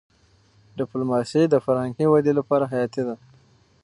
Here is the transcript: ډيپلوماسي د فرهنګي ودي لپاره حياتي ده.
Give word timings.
ډيپلوماسي 0.77 1.41
د 1.49 1.55
فرهنګي 1.65 2.05
ودي 2.09 2.33
لپاره 2.39 2.65
حياتي 2.71 3.01
ده. 3.07 3.15